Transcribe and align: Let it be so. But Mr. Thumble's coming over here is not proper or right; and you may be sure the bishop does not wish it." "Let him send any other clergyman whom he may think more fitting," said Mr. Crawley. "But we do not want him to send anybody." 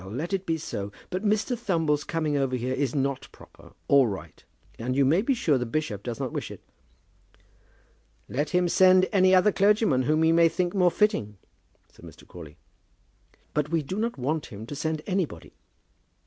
Let 0.03 0.33
it 0.33 0.47
be 0.47 0.57
so. 0.57 0.91
But 1.11 1.23
Mr. 1.23 1.55
Thumble's 1.55 2.03
coming 2.03 2.35
over 2.35 2.55
here 2.55 2.73
is 2.73 2.95
not 2.95 3.27
proper 3.31 3.73
or 3.87 4.09
right; 4.09 4.43
and 4.79 4.95
you 4.95 5.05
may 5.05 5.21
be 5.21 5.35
sure 5.35 5.59
the 5.59 5.65
bishop 5.67 6.01
does 6.01 6.19
not 6.19 6.33
wish 6.33 6.49
it." 6.49 6.63
"Let 8.27 8.49
him 8.49 8.67
send 8.67 9.07
any 9.13 9.35
other 9.35 9.51
clergyman 9.51 10.01
whom 10.01 10.23
he 10.23 10.31
may 10.31 10.49
think 10.49 10.73
more 10.73 10.89
fitting," 10.89 11.37
said 11.87 12.03
Mr. 12.03 12.27
Crawley. 12.27 12.57
"But 13.53 13.69
we 13.69 13.83
do 13.83 13.99
not 13.99 14.17
want 14.17 14.47
him 14.47 14.65
to 14.65 14.75
send 14.75 15.03
anybody." 15.05 15.53